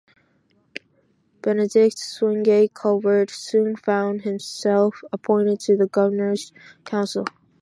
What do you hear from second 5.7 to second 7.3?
the Governor's Council.